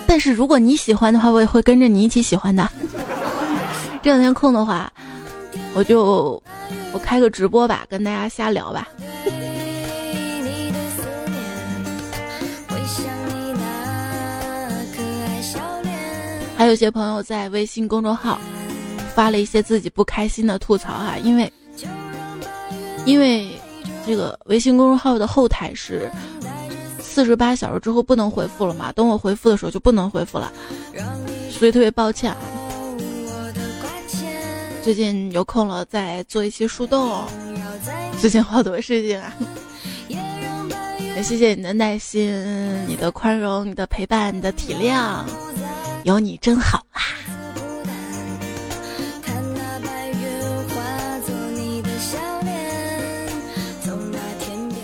[0.06, 2.70] 但是如果你喜欢的话，我也会跟着你一起喜欢的。
[4.04, 4.92] 这两天空的话，
[5.74, 6.42] 我就
[6.92, 8.88] 我开个直播吧，跟大家瞎聊吧。
[16.58, 18.40] 还有些朋友在微信公众号
[19.14, 21.54] 发了一些自己不开心的吐槽哈，因为
[23.06, 23.48] 因为
[24.06, 26.12] 这个微信公众号的后台是
[27.00, 30.52] 四十八小时之后不能回复了嘛，等我回复的时候就不能回复了，
[31.52, 32.38] 所以特别抱歉啊。
[34.84, 37.24] 最近有空了再做一些树洞，
[38.20, 39.34] 最近好多事情啊，
[40.10, 42.34] 也谢谢你的耐心、
[42.88, 45.24] 你的宽容、你的陪伴、你的体谅。
[46.08, 47.02] 有你真好啊！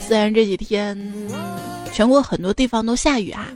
[0.05, 1.13] 虽然这几天
[1.93, 3.47] 全国很多地方都下雨啊，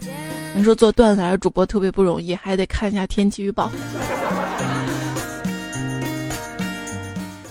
[0.55, 3.69] 你说做段子还是主播特别不容易，还得看一下天气预报。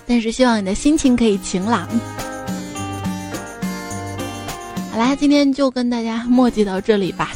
[0.07, 1.87] 但是希望你的心情可以晴朗。
[4.91, 7.33] 好啦，今天就跟大家墨迹到这里吧。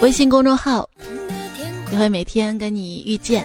[0.00, 0.88] 微信公众号
[1.90, 3.44] 也会每天跟你遇见。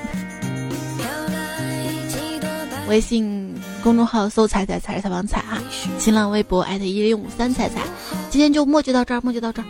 [2.88, 5.62] 微信公众号搜“彩彩彩是采访彩”啊，
[5.98, 7.82] 新浪微博艾特一零五三彩彩。
[8.30, 9.66] 今天就墨迹到这儿，墨迹到这儿。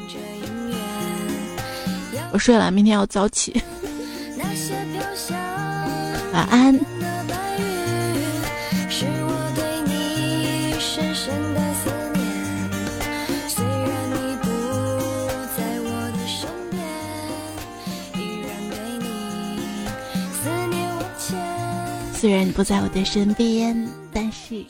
[2.32, 3.62] 我睡了，明天要早起。
[6.32, 6.80] 晚安。
[22.20, 24.66] 虽然你不在我的身边，但是。